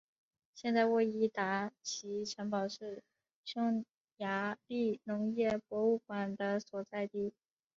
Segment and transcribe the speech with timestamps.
[0.55, 3.03] 现在沃伊达奇城堡是
[3.45, 3.85] 匈
[4.17, 7.35] 牙利农业博物馆的所在地。